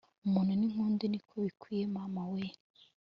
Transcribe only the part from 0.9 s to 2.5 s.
ni ko bikwiye, mama we